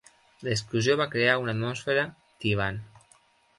[0.45, 2.09] La discussió va crear una atmosfera
[2.47, 2.83] tibant.